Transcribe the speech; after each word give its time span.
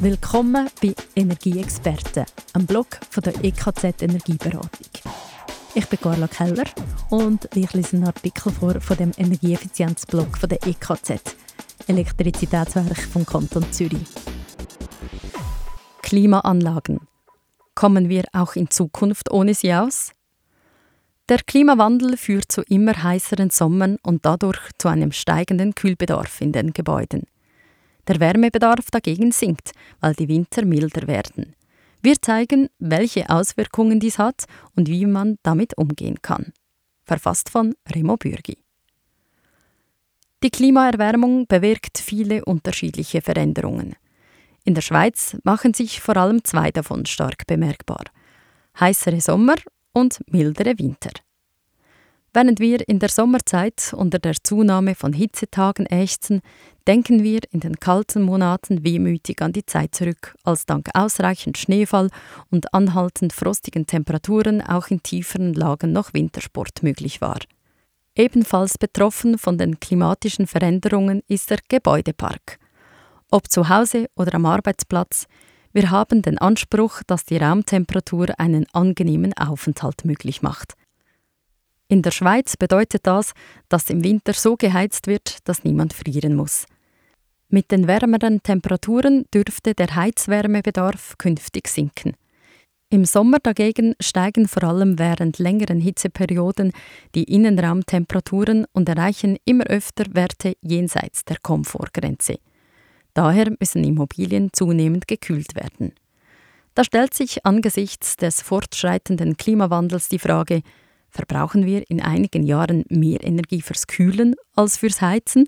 Willkommen 0.00 0.68
bei 0.82 0.94
Energieexperten, 1.14 2.26
einem 2.52 2.66
Blog 2.66 2.86
von 3.10 3.22
der 3.22 3.42
EKZ 3.42 4.02
Energieberatung. 4.02 4.68
Ich 5.74 5.86
bin 5.88 6.00
Carla 6.00 6.28
Keller 6.28 6.64
und 7.10 7.48
ich 7.54 7.72
lese 7.72 7.96
einen 7.96 8.06
Artikel 8.06 8.52
vor 8.52 8.80
von 8.80 8.96
dem 8.96 9.12
Energieeffizienzblog 9.16 10.36
von 10.36 10.48
der 10.48 10.58
EKZ, 10.66 11.36
Elektrizitätswerk 11.86 12.98
vom 12.98 13.24
Kanton 13.24 13.70
Zürich. 13.72 14.06
Klimaanlagen. 16.02 17.00
Kommen 17.74 18.08
wir 18.08 18.24
auch 18.32 18.56
in 18.56 18.70
Zukunft 18.70 19.30
ohne 19.30 19.54
sie 19.54 19.74
aus? 19.74 20.12
Der 21.28 21.38
Klimawandel 21.38 22.18
führt 22.18 22.52
zu 22.52 22.62
immer 22.62 23.02
heißeren 23.02 23.50
Sommern 23.50 23.96
und 24.02 24.26
dadurch 24.26 24.60
zu 24.76 24.88
einem 24.88 25.12
steigenden 25.12 25.74
Kühlbedarf 25.74 26.40
in 26.40 26.52
den 26.52 26.72
Gebäuden. 26.72 27.26
Der 28.06 28.20
Wärmebedarf 28.20 28.90
dagegen 28.90 29.32
sinkt, 29.32 29.72
weil 30.00 30.14
die 30.14 30.28
Winter 30.28 30.64
milder 30.64 31.06
werden. 31.06 31.54
Wir 32.02 32.20
zeigen, 32.20 32.68
welche 32.78 33.30
Auswirkungen 33.30 33.98
dies 33.98 34.18
hat 34.18 34.44
und 34.76 34.88
wie 34.88 35.06
man 35.06 35.38
damit 35.42 35.78
umgehen 35.78 36.20
kann. 36.20 36.52
Verfasst 37.04 37.48
von 37.48 37.74
Remo 37.94 38.16
Bürgi. 38.16 38.58
Die 40.42 40.50
Klimaerwärmung 40.50 41.46
bewirkt 41.46 41.96
viele 41.96 42.44
unterschiedliche 42.44 43.22
Veränderungen. 43.22 43.96
In 44.64 44.74
der 44.74 44.82
Schweiz 44.82 45.36
machen 45.42 45.72
sich 45.72 46.00
vor 46.00 46.18
allem 46.18 46.44
zwei 46.44 46.70
davon 46.70 47.06
stark 47.06 47.46
bemerkbar. 47.46 48.04
Heißere 48.78 49.22
Sommer 49.22 49.56
und 49.94 50.20
mildere 50.30 50.78
Winter. 50.78 51.10
Während 52.36 52.58
wir 52.58 52.88
in 52.88 52.98
der 52.98 53.10
Sommerzeit 53.10 53.94
unter 53.96 54.18
der 54.18 54.34
Zunahme 54.42 54.96
von 54.96 55.12
Hitzetagen 55.12 55.86
ächzen, 55.86 56.40
denken 56.84 57.22
wir 57.22 57.38
in 57.52 57.60
den 57.60 57.76
kalten 57.76 58.22
Monaten 58.22 58.82
wehmütig 58.82 59.40
an 59.40 59.52
die 59.52 59.64
Zeit 59.64 59.94
zurück, 59.94 60.34
als 60.42 60.66
dank 60.66 60.88
ausreichend 60.94 61.58
Schneefall 61.58 62.10
und 62.50 62.74
anhaltend 62.74 63.32
frostigen 63.32 63.86
Temperaturen 63.86 64.62
auch 64.62 64.88
in 64.88 65.00
tieferen 65.00 65.54
Lagen 65.54 65.92
noch 65.92 66.12
Wintersport 66.12 66.82
möglich 66.82 67.20
war. 67.20 67.38
Ebenfalls 68.16 68.78
betroffen 68.78 69.38
von 69.38 69.56
den 69.56 69.78
klimatischen 69.78 70.48
Veränderungen 70.48 71.22
ist 71.28 71.50
der 71.50 71.58
Gebäudepark. 71.68 72.58
Ob 73.30 73.48
zu 73.48 73.68
Hause 73.68 74.06
oder 74.16 74.34
am 74.34 74.46
Arbeitsplatz, 74.46 75.26
wir 75.72 75.92
haben 75.92 76.22
den 76.22 76.38
Anspruch, 76.38 77.00
dass 77.06 77.24
die 77.24 77.36
Raumtemperatur 77.36 78.26
einen 78.38 78.66
angenehmen 78.72 79.32
Aufenthalt 79.34 80.04
möglich 80.04 80.42
macht. 80.42 80.74
In 81.88 82.02
der 82.02 82.10
Schweiz 82.10 82.56
bedeutet 82.56 83.06
das, 83.06 83.32
dass 83.68 83.90
im 83.90 84.02
Winter 84.02 84.32
so 84.32 84.56
geheizt 84.56 85.06
wird, 85.06 85.38
dass 85.44 85.64
niemand 85.64 85.92
frieren 85.92 86.34
muss. 86.34 86.66
Mit 87.48 87.70
den 87.70 87.86
wärmeren 87.86 88.42
Temperaturen 88.42 89.26
dürfte 89.32 89.74
der 89.74 89.94
Heizwärmebedarf 89.94 91.16
künftig 91.18 91.68
sinken. 91.68 92.14
Im 92.90 93.04
Sommer 93.04 93.38
dagegen 93.42 93.94
steigen 94.00 94.46
vor 94.46 94.64
allem 94.64 94.98
während 94.98 95.38
längeren 95.38 95.80
Hitzeperioden 95.80 96.72
die 97.14 97.24
Innenraumtemperaturen 97.24 98.66
und 98.72 98.88
erreichen 98.88 99.36
immer 99.44 99.64
öfter 99.66 100.04
Werte 100.14 100.56
jenseits 100.62 101.24
der 101.24 101.38
Komfortgrenze. 101.42 102.38
Daher 103.12 103.52
müssen 103.58 103.84
Immobilien 103.84 104.50
zunehmend 104.52 105.06
gekühlt 105.08 105.54
werden. 105.54 105.92
Da 106.74 106.82
stellt 106.84 107.14
sich 107.14 107.46
angesichts 107.46 108.16
des 108.16 108.42
fortschreitenden 108.42 109.36
Klimawandels 109.36 110.08
die 110.08 110.18
Frage, 110.18 110.62
verbrauchen 111.14 111.64
wir 111.64 111.88
in 111.88 112.02
einigen 112.02 112.42
Jahren 112.42 112.84
mehr 112.88 113.22
Energie 113.22 113.62
fürs 113.62 113.86
Kühlen 113.86 114.34
als 114.54 114.76
fürs 114.76 115.00
Heizen? 115.00 115.46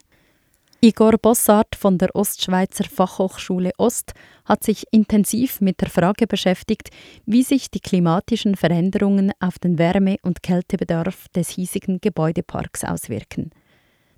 Igor 0.80 1.18
Bossart 1.18 1.74
von 1.74 1.98
der 1.98 2.14
Ostschweizer 2.14 2.84
Fachhochschule 2.84 3.72
Ost 3.78 4.12
hat 4.44 4.62
sich 4.62 4.84
intensiv 4.92 5.60
mit 5.60 5.80
der 5.80 5.88
Frage 5.88 6.26
beschäftigt, 6.26 6.90
wie 7.24 7.42
sich 7.42 7.70
die 7.70 7.80
klimatischen 7.80 8.56
Veränderungen 8.56 9.32
auf 9.40 9.58
den 9.58 9.78
Wärme- 9.78 10.18
und 10.22 10.42
Kältebedarf 10.42 11.28
des 11.34 11.48
hiesigen 11.48 12.00
Gebäudeparks 12.00 12.84
auswirken. 12.84 13.50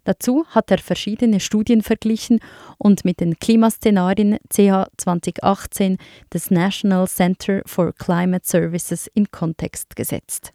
Dazu 0.04 0.46
hat 0.48 0.70
er 0.70 0.78
verschiedene 0.78 1.38
Studien 1.38 1.82
verglichen 1.82 2.40
und 2.76 3.04
mit 3.04 3.20
den 3.20 3.38
Klimaszenarien 3.38 4.38
CH 4.48 4.88
2018 4.96 5.96
des 6.32 6.50
National 6.50 7.06
Center 7.06 7.62
for 7.66 7.92
Climate 7.92 8.46
Services 8.46 9.08
in 9.14 9.30
Kontext 9.30 9.94
gesetzt. 9.96 10.52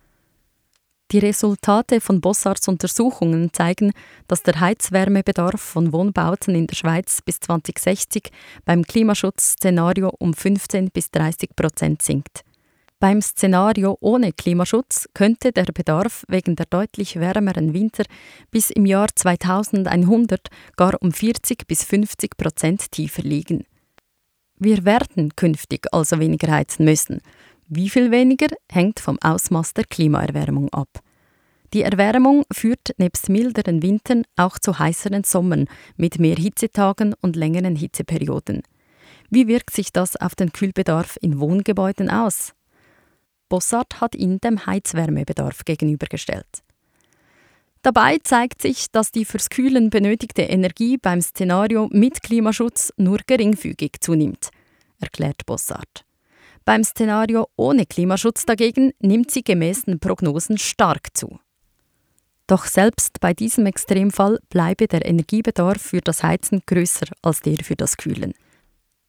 Die 1.14 1.20
Resultate 1.20 2.02
von 2.02 2.22
Bossarts 2.22 2.68
Untersuchungen 2.68 3.54
zeigen, 3.54 3.92
dass 4.28 4.42
der 4.42 4.60
Heizwärmebedarf 4.60 5.62
von 5.62 5.94
Wohnbauten 5.94 6.56
in 6.56 6.66
der 6.66 6.76
Schweiz 6.76 7.22
bis 7.22 7.40
2060 7.40 8.32
beim 8.66 8.82
Klimaschutzszenario 8.82 10.12
um 10.18 10.34
15 10.34 10.90
bis 10.90 11.12
30 11.12 11.56
Prozent 11.56 12.02
sinkt. 12.02 12.42
Beim 13.00 13.22
Szenario 13.22 13.96
ohne 14.00 14.34
Klimaschutz 14.34 15.08
könnte 15.14 15.52
der 15.52 15.66
Bedarf 15.66 16.24
wegen 16.30 16.56
der 16.56 16.66
deutlich 16.66 17.20
wärmeren 17.20 17.76
Winter 17.76 18.06
bis 18.50 18.72
im 18.72 18.88
Jahr 18.88 19.10
2100 19.14 20.48
gar 20.78 21.00
um 21.00 21.12
40 21.12 21.68
bis 21.68 21.84
50 21.84 22.38
Prozent 22.38 22.92
tiefer 22.92 23.22
liegen. 23.22 23.66
Wir 24.58 24.84
werden 24.84 25.36
künftig 25.36 25.86
also 25.92 26.20
weniger 26.20 26.52
heizen 26.52 26.86
müssen. 26.86 27.22
Wie 27.68 27.90
viel 27.90 28.12
weniger 28.12 28.48
hängt 28.72 29.00
vom 29.00 29.18
Ausmaß 29.22 29.74
der 29.74 29.86
Klimaerwärmung 29.86 30.70
ab. 30.74 31.00
Die 31.74 31.82
Erwärmung 31.82 32.44
führt 32.52 32.94
nebst 32.98 33.30
milderen 33.30 33.82
Wintern 33.82 34.24
auch 34.36 34.60
zu 34.60 34.78
heißeren 34.78 35.24
Sommern 35.24 35.68
mit 35.96 36.20
mehr 36.20 36.36
Hitzetagen 36.36 37.16
und 37.22 37.36
längeren 37.36 37.76
Hitzeperioden. 37.76 38.62
Wie 39.30 39.48
wirkt 39.48 39.74
sich 39.74 39.92
das 39.92 40.16
auf 40.16 40.36
den 40.36 40.52
Kühlbedarf 40.52 41.18
in 41.22 41.40
Wohngebäuden 41.40 42.10
aus? 42.12 42.54
Bossart 43.50 44.02
hat 44.02 44.14
ihn 44.14 44.40
dem 44.40 44.66
Heizwärmebedarf 44.66 45.66
gegenübergestellt. 45.66 46.64
Dabei 47.82 48.20
zeigt 48.24 48.62
sich, 48.62 48.92
dass 48.92 49.12
die 49.12 49.26
fürs 49.26 49.50
Kühlen 49.50 49.90
benötigte 49.90 50.44
Energie 50.44 50.98
beim 50.98 51.22
Szenario 51.22 51.90
mit 51.92 52.24
Klimaschutz 52.24 52.94
nur 52.98 53.20
geringfügig 53.26 53.94
zunimmt, 54.00 54.50
erklärt 55.00 55.46
Bossart. 55.46 56.06
Beim 56.66 56.84
Szenario 56.86 57.48
ohne 57.58 57.86
Klimaschutz 57.86 58.46
dagegen 58.46 58.94
nimmt 59.00 59.32
sie 59.32 59.44
gemäß 59.44 59.84
den 59.84 60.00
Prognosen 60.00 60.58
stark 60.58 61.10
zu. 61.14 61.40
Doch 62.48 62.66
selbst 62.66 63.20
bei 63.20 63.34
diesem 63.34 63.66
Extremfall 63.66 64.40
bleibe 64.50 64.88
der 64.88 65.06
Energiebedarf 65.06 65.82
für 65.82 66.00
das 66.00 66.24
Heizen 66.24 66.62
größer 66.66 67.08
als 67.22 67.42
der 67.42 67.58
für 67.64 67.76
das 67.76 67.98
Kühlen. 67.98 68.34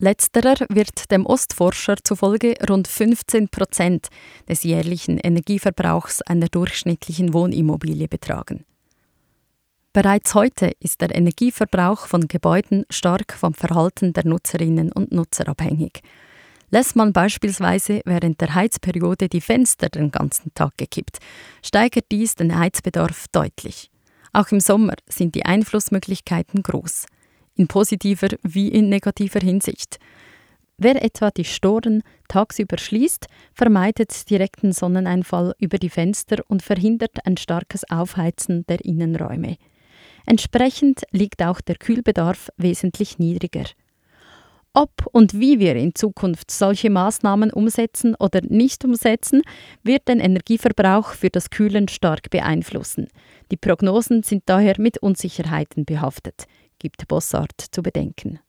Letzterer 0.00 0.66
wird 0.68 1.12
dem 1.12 1.24
Ostforscher 1.26 1.96
zufolge 2.02 2.54
rund 2.68 2.88
15 2.88 3.48
Prozent 3.48 4.08
des 4.48 4.64
jährlichen 4.64 5.18
Energieverbrauchs 5.18 6.22
einer 6.22 6.48
durchschnittlichen 6.48 7.32
Wohnimmobilie 7.32 8.08
betragen. 8.08 8.64
Bereits 9.92 10.34
heute 10.34 10.72
ist 10.80 11.00
der 11.00 11.14
Energieverbrauch 11.14 12.08
von 12.08 12.26
Gebäuden 12.26 12.84
stark 12.90 13.32
vom 13.32 13.54
Verhalten 13.54 14.12
der 14.12 14.26
Nutzerinnen 14.26 14.90
und 14.90 15.12
Nutzer 15.12 15.46
abhängig 15.48 16.02
Lässt 16.74 16.96
man 16.96 17.12
beispielsweise 17.12 18.00
während 18.04 18.40
der 18.40 18.52
Heizperiode 18.56 19.28
die 19.28 19.40
Fenster 19.40 19.88
den 19.90 20.10
ganzen 20.10 20.52
Tag 20.54 20.76
gekippt, 20.76 21.18
steigert 21.62 22.06
dies 22.10 22.34
den 22.34 22.58
Heizbedarf 22.58 23.26
deutlich. 23.30 23.92
Auch 24.32 24.48
im 24.48 24.58
Sommer 24.58 24.94
sind 25.08 25.36
die 25.36 25.44
Einflussmöglichkeiten 25.44 26.64
groß, 26.64 27.06
in 27.54 27.68
positiver 27.68 28.26
wie 28.42 28.70
in 28.70 28.88
negativer 28.88 29.38
Hinsicht. 29.38 30.00
Wer 30.76 31.00
etwa 31.04 31.30
die 31.30 31.44
Storen 31.44 32.02
tagsüber 32.26 32.76
schließt, 32.76 33.28
vermeidet 33.52 34.28
direkten 34.28 34.72
Sonneneinfall 34.72 35.54
über 35.60 35.78
die 35.78 35.90
Fenster 35.90 36.42
und 36.48 36.60
verhindert 36.60 37.24
ein 37.24 37.36
starkes 37.36 37.88
Aufheizen 37.88 38.66
der 38.66 38.84
Innenräume. 38.84 39.58
Entsprechend 40.26 41.02
liegt 41.12 41.40
auch 41.40 41.60
der 41.60 41.76
Kühlbedarf 41.76 42.48
wesentlich 42.56 43.20
niedriger. 43.20 43.66
Ob 44.76 44.90
und 45.12 45.34
wie 45.34 45.60
wir 45.60 45.76
in 45.76 45.94
Zukunft 45.94 46.50
solche 46.50 46.90
Maßnahmen 46.90 47.52
umsetzen 47.52 48.16
oder 48.16 48.40
nicht 48.42 48.84
umsetzen, 48.84 49.42
wird 49.84 50.08
den 50.08 50.18
Energieverbrauch 50.18 51.12
für 51.12 51.30
das 51.30 51.50
Kühlen 51.50 51.86
stark 51.86 52.28
beeinflussen. 52.30 53.06
Die 53.52 53.56
Prognosen 53.56 54.24
sind 54.24 54.42
daher 54.46 54.74
mit 54.78 54.98
Unsicherheiten 54.98 55.84
behaftet, 55.84 56.46
gibt 56.80 57.06
Bossart 57.06 57.66
zu 57.70 57.84
bedenken. 57.84 58.40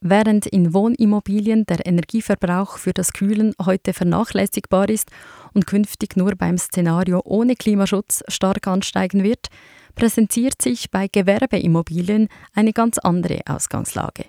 Während 0.00 0.46
in 0.46 0.72
Wohnimmobilien 0.72 1.66
der 1.66 1.86
Energieverbrauch 1.86 2.78
für 2.78 2.94
das 2.94 3.12
Kühlen 3.12 3.52
heute 3.62 3.92
vernachlässigbar 3.92 4.88
ist 4.88 5.10
und 5.52 5.66
künftig 5.66 6.16
nur 6.16 6.36
beim 6.36 6.56
Szenario 6.56 7.20
ohne 7.22 7.54
Klimaschutz 7.54 8.22
stark 8.28 8.66
ansteigen 8.66 9.22
wird, 9.22 9.48
präsentiert 9.94 10.62
sich 10.62 10.90
bei 10.90 11.06
Gewerbeimmobilien 11.06 12.28
eine 12.54 12.72
ganz 12.72 12.96
andere 12.96 13.40
Ausgangslage. 13.46 14.24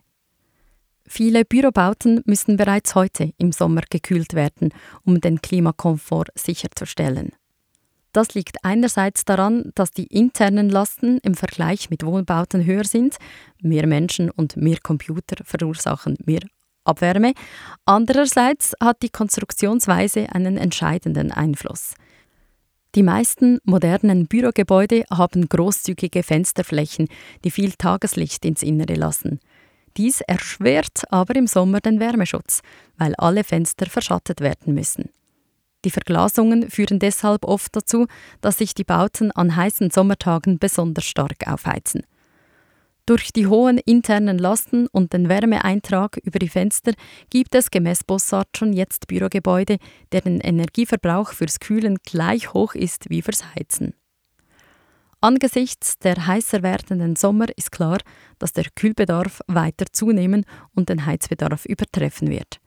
Viele 1.07 1.45
Bürobauten 1.45 2.21
müssen 2.25 2.57
bereits 2.57 2.95
heute 2.95 3.31
im 3.37 3.51
Sommer 3.51 3.81
gekühlt 3.89 4.33
werden, 4.33 4.69
um 5.03 5.21
den 5.21 5.41
Klimakomfort 5.41 6.29
sicherzustellen. 6.35 7.31
Das 8.11 8.33
liegt 8.33 8.63
einerseits 8.63 9.25
daran, 9.25 9.71
dass 9.75 9.91
die 9.91 10.07
internen 10.07 10.69
Lasten 10.69 11.19
im 11.19 11.35
Vergleich 11.35 11.89
mit 11.89 12.05
Wohnbauten 12.05 12.65
höher 12.65 12.85
sind, 12.85 13.17
mehr 13.61 13.87
Menschen 13.87 14.31
und 14.31 14.55
mehr 14.55 14.77
Computer 14.81 15.43
verursachen 15.43 16.17
mehr 16.25 16.39
Abwärme. 16.85 17.33
Andererseits 17.85 18.73
hat 18.81 19.01
die 19.01 19.09
Konstruktionsweise 19.09 20.29
einen 20.31 20.57
entscheidenden 20.57 21.31
Einfluss. 21.31 21.95
Die 22.95 23.03
meisten 23.03 23.59
modernen 23.65 24.27
Bürogebäude 24.27 25.03
haben 25.11 25.49
großzügige 25.49 26.23
Fensterflächen, 26.23 27.09
die 27.43 27.51
viel 27.51 27.73
Tageslicht 27.73 28.45
ins 28.45 28.63
Innere 28.63 28.93
lassen. 28.93 29.41
Dies 29.97 30.21
erschwert 30.21 31.03
aber 31.09 31.36
im 31.36 31.47
Sommer 31.47 31.80
den 31.80 32.00
Wärmeschutz, 32.00 32.62
weil 32.97 33.15
alle 33.15 33.44
Fenster 33.44 33.86
verschattet 33.86 34.42
werden 34.42 34.74
müssen. 34.74 35.09
Die 35.86 35.92
Verglasungen 35.92 36.69
führen 36.69 37.00
deshalb 37.00 37.45
oft 37.45 37.75
dazu, 37.75 38.07
dass 38.42 38.57
sich 38.57 38.74
die 38.74 38.83
Bauten 38.83 39.31
an 39.31 39.56
heißen 39.56 39.92
Sommertagen 39.92 40.57
besonders 40.57 41.06
stark 41.06 41.47
aufheizen. 41.47 42.01
Durch 43.06 43.31
die 43.31 43.45
hohen 43.45 43.77
internen 43.77 44.39
Lasten 44.39 44.88
und 44.88 45.13
den 45.13 45.30
Wärmeeintrag 45.30 46.18
über 46.24 46.39
die 46.39 46.50
Fenster 46.50 46.94
gibt 47.30 47.53
es 47.53 47.69
gemäß 47.69 48.03
Bossart 48.03 48.57
schon 48.57 48.74
jetzt 48.74 49.07
Bürogebäude, 49.07 49.77
deren 50.12 50.39
Energieverbrauch 50.39 51.31
fürs 51.33 51.59
Kühlen 51.59 51.98
gleich 52.03 52.53
hoch 52.53 52.74
ist 52.74 53.12
wie 53.12 53.21
fürs 53.21 53.44
Heizen. 53.53 53.94
Angesichts 55.25 55.98
der 55.98 56.27
heißer 56.27 56.62
werdenden 56.62 57.16
Sommer 57.16 57.48
ist 57.57 57.72
klar, 57.72 57.98
dass 58.38 58.54
der 58.54 58.66
Kühlbedarf 58.75 59.42
weiter 59.48 59.88
zunehmen 59.92 60.45
und 60.75 60.89
den 60.89 61.07
Heizbedarf 61.07 61.66
übertreffen 61.66 62.30
wird. 62.30 62.60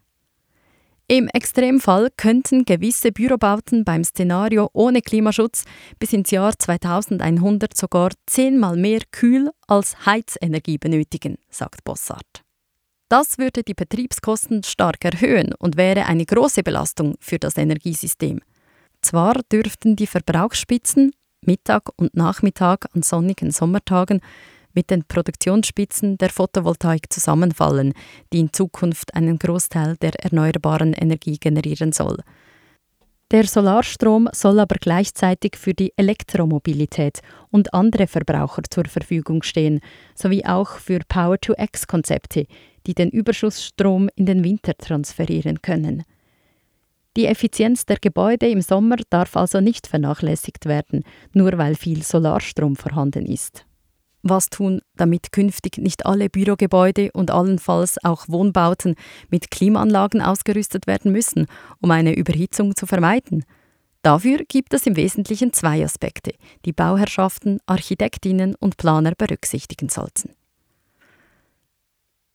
Im 1.07 1.29
Extremfall 1.29 2.09
könnten 2.17 2.65
gewisse 2.65 3.13
Bürobauten 3.13 3.85
beim 3.85 4.03
Szenario 4.03 4.71
ohne 4.73 5.03
Klimaschutz 5.03 5.67
bis 6.01 6.13
ins 6.13 6.33
Jahr 6.33 6.59
2100 6.59 7.77
sogar 7.77 8.11
zehnmal 8.27 8.77
mehr 8.77 9.03
Kühl- 9.13 9.53
als 9.69 10.05
Heizenergie 10.05 10.79
benötigen, 10.79 11.37
sagt 11.51 11.85
Bossart. 11.85 12.43
Das 13.09 13.39
würde 13.39 13.63
die 13.63 13.75
Betriebskosten 13.75 14.65
stark 14.65 15.05
erhöhen 15.05 15.55
und 15.61 15.77
wäre 15.77 16.07
eine 16.07 16.27
große 16.27 16.65
Belastung 16.65 17.15
für 17.21 17.39
das 17.39 17.57
Energiesystem. 17.57 18.41
Zwar 19.01 19.35
dürften 19.53 19.95
die 19.95 20.09
Verbrauchsspitzen 20.09 21.13
Mittag 21.41 21.91
und 21.97 22.17
Nachmittag 22.17 22.87
an 22.95 23.03
sonnigen 23.03 23.51
Sommertagen 23.51 24.21
mit 24.75 24.91
den 24.91 25.05
Produktionsspitzen 25.05 26.19
der 26.19 26.31
Photovoltaik 26.31 27.13
zusammenfallen, 27.13 27.95
die 28.33 28.41
in 28.41 28.53
Zukunft 28.53 29.15
einen 29.15 29.39
Großteil 29.39 29.97
der 29.97 30.15
erneuerbaren 30.23 30.93
Energie 30.93 31.39
generieren 31.39 31.93
soll. 31.93 32.19
Der 33.31 33.47
Solarstrom 33.47 34.29
soll 34.33 34.59
aber 34.59 34.77
gleichzeitig 34.81 35.57
für 35.57 35.75
die 35.75 35.93
Elektromobilität 35.97 37.21
und 37.51 37.75
andere 37.75 38.07
Verbraucher 38.07 38.63
zur 38.71 38.87
Verfügung 38.87 39.43
stehen, 39.43 39.81
sowie 40.15 40.47
auch 40.47 40.79
für 40.79 41.01
Power-to-X-Konzepte, 41.07 42.47
die 42.87 42.95
den 42.95 43.11
Überschussstrom 43.11 44.09
in 44.15 44.25
den 44.25 44.45
Winter 44.45 44.75
transferieren 44.79 45.61
können. 45.61 46.05
Die 47.17 47.27
Effizienz 47.27 47.87
der 47.87 47.99
Gebäude 48.01 48.49
im 48.49 48.61
Sommer 48.61 48.97
darf 49.11 49.37
also 49.37 49.61
nicht 49.61 49.87
vernachlässigt 49.87 50.67
werden, 50.67 51.05
nur 51.33 51.59
weil 51.59 51.75
viel 51.75 52.03
Solarstrom 52.03 52.77
vorhanden 52.77 53.27
ist 53.27 53.65
was 54.23 54.51
tun, 54.51 54.81
damit 54.97 55.33
künftig 55.33 55.79
nicht 55.79 56.07
alle 56.07 56.29
Bürogebäude 56.29 57.11
und 57.13 57.31
allenfalls 57.31 58.03
auch 58.05 58.29
Wohnbauten 58.29 58.95
mit 59.31 59.51
Klimaanlagen 59.51 60.21
ausgerüstet 60.21 60.87
werden 60.87 61.13
müssen, 61.13 61.47
um 61.81 61.91
eine 61.91 62.15
Überhitzung 62.15 62.75
zu 62.77 62.87
vermeiden. 62.87 63.45
Dafür 64.03 64.39
gibt 64.49 64.75
es 64.75 64.87
im 64.87 64.97
Wesentlichen 64.97 65.53
zwei 65.53 65.85
Aspekte, 65.85 66.33
die 66.65 66.73
Bauherrschaften, 66.73 67.59
Architektinnen 67.67 68.55
und 68.55 68.77
Planer 68.77 69.13
berücksichtigen 69.17 69.89
sollten. 69.89 70.31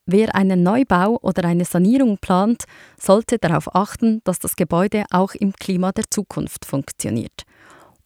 Wer 0.05 0.35
einen 0.35 0.63
Neubau 0.63 1.17
oder 1.21 1.45
eine 1.45 1.63
Sanierung 1.63 2.17
plant, 2.17 2.65
sollte 2.99 3.39
darauf 3.39 3.73
achten, 3.73 4.21
dass 4.25 4.39
das 4.39 4.57
Gebäude 4.57 5.05
auch 5.11 5.33
im 5.33 5.53
Klima 5.53 5.93
der 5.93 6.05
Zukunft 6.09 6.65
funktioniert. 6.65 7.43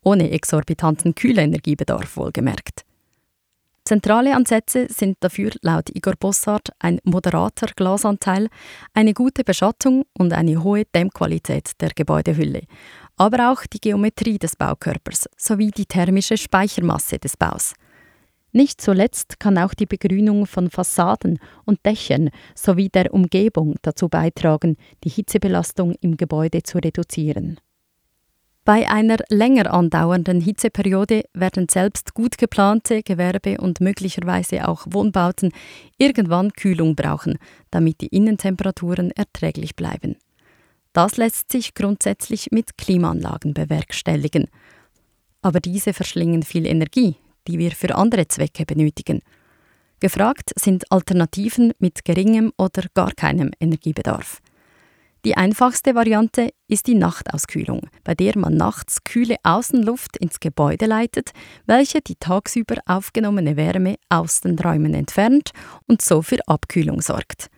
Ohne 0.04 0.30
exorbitanten 0.30 1.16
Kühlenergiebedarf 1.16 2.16
wohlgemerkt. 2.18 2.84
Zentrale 3.84 4.36
Ansätze 4.36 4.88
sind 4.90 5.16
dafür 5.22 5.52
laut 5.62 5.90
Igor 5.96 6.16
Bossart 6.20 6.72
ein 6.80 7.00
moderater 7.06 7.68
Glasanteil, 7.74 8.50
eine 8.94 9.14
gute 9.14 9.46
Beschattung 9.46 10.04
und 10.14 10.34
eine 10.34 10.62
hohe 10.62 10.84
Dämmqualität 10.94 11.72
der 11.80 11.92
Gebäudehülle, 11.96 12.64
aber 13.16 13.50
auch 13.52 13.66
die 13.66 13.80
Geometrie 13.80 14.38
des 14.38 14.58
Baukörpers 14.58 15.30
sowie 15.38 15.72
die 15.72 15.86
thermische 15.86 16.36
Speichermasse 16.36 17.18
des 17.18 17.38
Baus. 17.38 17.76
Nicht 18.58 18.82
zuletzt 18.82 19.40
kann 19.40 19.60
auch 19.60 19.76
die 19.76 19.86
Begrünung 19.86 20.48
von 20.48 20.72
Fassaden 20.72 21.38
und 21.66 21.86
Dächern 21.86 22.32
sowie 22.56 22.90
der 22.90 23.14
Umgebung 23.14 23.76
dazu 23.84 24.10
beitragen, 24.10 24.78
die 25.04 25.10
Hitzebelastung 25.10 25.94
im 26.02 26.18
Gebäude 26.18 26.64
zu 26.64 26.80
reduzieren. 26.80 27.60
Bei 28.66 28.90
einer 28.90 29.18
länger 29.30 29.72
andauernden 29.72 30.42
Hitzeperiode 30.42 31.26
werden 31.36 31.68
selbst 31.70 32.16
gut 32.16 32.40
geplante 32.40 33.04
Gewerbe- 33.04 33.60
und 33.62 33.80
möglicherweise 33.80 34.68
auch 34.68 34.88
Wohnbauten 34.90 35.52
irgendwann 36.00 36.52
Kühlung 36.52 36.96
brauchen, 36.96 37.38
damit 37.70 38.02
die 38.02 38.08
Innentemperaturen 38.08 39.12
erträglich 39.12 39.76
bleiben. 39.76 40.16
Das 40.94 41.18
lässt 41.18 41.52
sich 41.52 41.76
grundsätzlich 41.76 42.48
mit 42.50 42.76
Klimaanlagen 42.76 43.54
bewerkstelligen. 43.54 44.48
Aber 45.44 45.60
diese 45.60 45.94
verschlingen 45.94 46.42
viel 46.42 46.66
Energie, 46.66 47.18
die 47.48 47.60
wir 47.60 47.72
für 47.72 47.96
andere 47.96 48.28
Zwecke 48.28 48.66
benötigen. 48.66 49.22
Gefragt 50.00 50.52
sind 50.56 50.92
Alternativen 50.92 51.74
mit 51.80 52.06
geringem 52.06 52.54
oder 52.58 52.84
gar 52.94 53.14
keinem 53.14 53.52
Energiebedarf. 53.60 54.42
Die 55.26 55.36
einfachste 55.36 55.96
Variante 55.96 56.54
ist 56.68 56.88
die 56.88 56.96
Nachtauskühlung, 56.96 57.90
bei 58.04 58.14
der 58.14 58.38
man 58.38 58.56
nachts 58.56 59.04
kühle 59.04 59.36
Außenluft 59.44 60.16
ins 60.18 60.40
Gebäude 60.40 60.86
leitet, 60.86 61.32
welche 61.66 62.02
die 62.02 62.16
tagsüber 62.16 62.76
aufgenommene 62.86 63.58
Wärme 63.58 63.96
aus 64.10 64.42
den 64.42 64.58
Räumen 64.58 64.94
entfernt 64.94 65.52
und 65.88 66.02
so 66.02 66.22
für 66.22 66.40
Abkühlung 66.48 67.02
sorgt. 67.02 67.50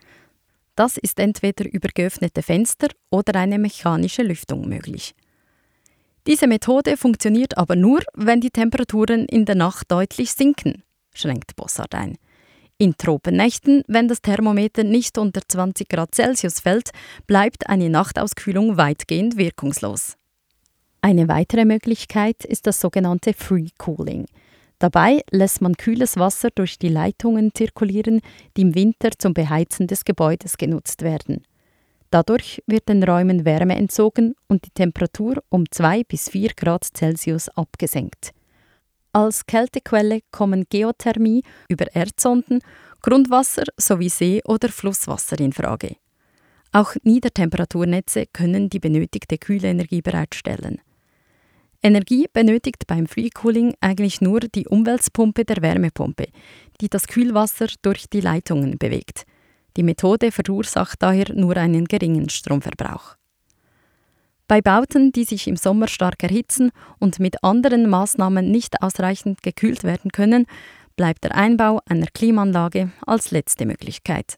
Das 0.75 0.97
ist 0.97 1.19
entweder 1.19 1.65
über 1.71 1.89
geöffnete 1.93 2.41
Fenster 2.41 2.87
oder 3.11 3.35
eine 3.37 3.59
mechanische 3.59 4.23
Lüftung 4.23 4.67
möglich. 4.69 5.13
Diese 6.29 6.45
Methode 6.45 6.95
funktioniert 6.95 7.57
aber 7.57 7.75
nur, 7.75 8.01
wenn 8.13 8.39
die 8.39 8.51
Temperaturen 8.51 9.25
in 9.25 9.45
der 9.45 9.55
Nacht 9.55 9.91
deutlich 9.91 10.31
sinken, 10.31 10.83
schränkt 11.11 11.55
Bossard 11.55 11.95
ein. 11.95 12.19
In 12.77 12.95
Tropennächten, 12.95 13.83
wenn 13.87 14.07
das 14.07 14.21
Thermometer 14.21 14.83
nicht 14.83 15.17
unter 15.17 15.41
20 15.41 15.89
Grad 15.89 16.13
Celsius 16.13 16.59
fällt, 16.59 16.91
bleibt 17.25 17.67
eine 17.67 17.89
Nachtauskühlung 17.89 18.77
weitgehend 18.77 19.37
wirkungslos. 19.37 20.17
Eine 21.01 21.27
weitere 21.29 21.65
Möglichkeit 21.65 22.45
ist 22.45 22.67
das 22.67 22.79
sogenannte 22.79 23.33
Free 23.33 23.69
Cooling. 23.79 24.27
Dabei 24.77 25.23
lässt 25.31 25.61
man 25.61 25.77
kühles 25.77 26.15
Wasser 26.17 26.49
durch 26.53 26.77
die 26.77 26.89
Leitungen 26.89 27.55
zirkulieren, 27.55 28.21
die 28.55 28.61
im 28.61 28.75
Winter 28.75 29.09
zum 29.17 29.33
Beheizen 29.33 29.87
des 29.87 30.05
Gebäudes 30.05 30.57
genutzt 30.57 31.01
werden. 31.01 31.43
Dadurch 32.11 32.63
wird 32.65 32.89
den 32.89 33.03
Räumen 33.03 33.45
Wärme 33.45 33.75
entzogen 33.75 34.35
und 34.47 34.65
die 34.65 34.71
Temperatur 34.71 35.43
um 35.49 35.69
2 35.69 36.03
bis 36.05 36.29
4 36.29 36.51
Grad 36.55 36.85
Celsius 36.85 37.49
abgesenkt. 37.49 38.31
Als 39.13 39.45
Kältequelle 39.45 40.21
kommen 40.31 40.65
Geothermie 40.69 41.43
über 41.67 41.85
Erdsonden, 41.95 42.61
Grundwasser 43.01 43.63
sowie 43.77 44.09
See- 44.09 44.41
oder 44.45 44.69
Flusswasser 44.69 45.39
in 45.39 45.53
Frage. 45.53 45.95
Auch 46.71 46.95
Niedertemperaturnetze 47.03 48.25
können 48.31 48.69
die 48.69 48.79
benötigte 48.79 49.37
Kühlenergie 49.37 50.01
bereitstellen. 50.01 50.81
Energie 51.81 52.27
benötigt 52.31 52.85
beim 52.87 53.07
Free 53.07 53.29
Cooling 53.29 53.73
eigentlich 53.79 54.19
nur 54.19 54.41
die 54.41 54.67
Umweltpumpe 54.67 55.45
der 55.45 55.61
Wärmepumpe, 55.61 56.27
die 56.81 56.89
das 56.89 57.07
Kühlwasser 57.07 57.67
durch 57.81 58.09
die 58.09 58.21
Leitungen 58.21 58.77
bewegt. 58.77 59.25
Die 59.79 59.83
Methode 59.83 60.33
verursacht 60.33 61.01
daher 61.01 61.33
nur 61.33 61.55
einen 61.55 61.85
geringen 61.85 62.27
Stromverbrauch. 62.27 63.15
Bei 64.45 64.59
Bauten, 64.59 65.13
die 65.13 65.23
sich 65.23 65.47
im 65.47 65.55
Sommer 65.55 65.87
stark 65.87 66.21
erhitzen 66.21 66.71
und 66.99 67.21
mit 67.21 67.45
anderen 67.45 67.89
Maßnahmen 67.89 68.51
nicht 68.51 68.81
ausreichend 68.81 69.41
gekühlt 69.41 69.85
werden 69.85 70.11
können, 70.11 70.47
bleibt 70.97 71.23
der 71.23 71.33
Einbau 71.33 71.79
einer 71.87 72.07
Klimaanlage 72.07 72.91
als 73.07 73.31
letzte 73.31 73.65
Möglichkeit. 73.65 74.37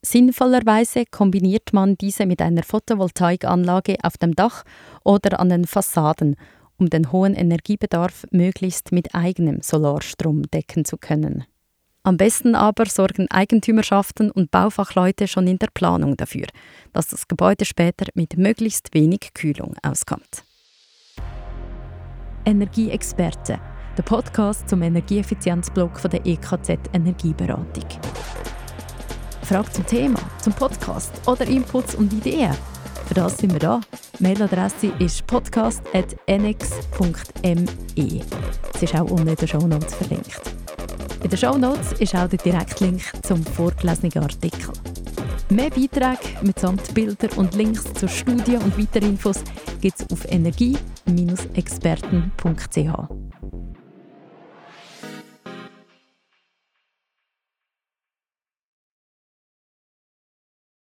Sinnvollerweise 0.00 1.04
kombiniert 1.04 1.74
man 1.74 1.96
diese 1.96 2.24
mit 2.24 2.40
einer 2.40 2.62
Photovoltaikanlage 2.62 3.96
auf 4.02 4.16
dem 4.16 4.34
Dach 4.34 4.64
oder 5.04 5.40
an 5.40 5.50
den 5.50 5.66
Fassaden, 5.66 6.36
um 6.78 6.88
den 6.88 7.12
hohen 7.12 7.34
Energiebedarf 7.34 8.26
möglichst 8.30 8.92
mit 8.92 9.14
eigenem 9.14 9.60
Solarstrom 9.60 10.44
decken 10.50 10.86
zu 10.86 10.96
können. 10.96 11.44
Am 12.04 12.16
besten 12.16 12.56
aber 12.56 12.86
sorgen 12.86 13.30
Eigentümerschaften 13.30 14.32
und 14.32 14.50
Baufachleute 14.50 15.28
schon 15.28 15.46
in 15.46 15.58
der 15.58 15.68
Planung 15.72 16.16
dafür, 16.16 16.46
dass 16.92 17.08
das 17.08 17.28
Gebäude 17.28 17.64
später 17.64 18.06
mit 18.14 18.36
möglichst 18.36 18.92
wenig 18.92 19.32
Kühlung 19.34 19.76
auskommt. 19.82 20.42
Energieexperte, 22.44 23.60
der 23.96 24.02
Podcast 24.02 24.68
zum 24.68 24.82
Energieeffizienzblock 24.82 26.00
von 26.00 26.10
der 26.10 26.26
EKZ 26.26 26.70
Energieberatung. 26.92 27.86
Fragen 29.42 29.72
zum 29.72 29.86
Thema, 29.86 30.18
zum 30.42 30.54
Podcast 30.54 31.12
oder 31.28 31.46
Inputs 31.46 31.94
und 31.94 32.12
Ideen? 32.12 32.56
Für 33.06 33.14
das 33.14 33.38
sind 33.38 33.52
wir 33.52 33.60
da. 33.60 33.80
Mailadresse 34.18 34.88
ist 34.98 35.24
podcast.nx.me. 35.28 35.84
Sie 37.96 38.84
ist 38.84 38.94
auch 38.96 39.08
unten 39.08 39.28
in 39.28 39.36
den 39.36 39.48
Shownotes 39.48 39.94
verlinkt. 39.94 40.61
In 41.22 41.30
den 41.30 41.38
Shownotes 41.38 41.92
ist 42.00 42.14
auch 42.14 42.28
der 42.28 42.38
Direktlink 42.38 43.02
zum 43.22 43.42
vorgelesenen 43.44 44.24
Artikel. 44.24 44.72
Mehr 45.50 45.70
Beiträge 45.70 46.42
mitsamt 46.42 46.94
Bilder 46.94 47.28
und 47.36 47.54
Links 47.54 47.84
zur 47.94 48.08
Studie 48.08 48.56
und 48.56 48.78
weitere 48.78 49.06
Infos 49.06 49.40
gibt 49.80 50.00
es 50.00 50.10
auf 50.10 50.24
energie-experten.ch. 50.30 53.21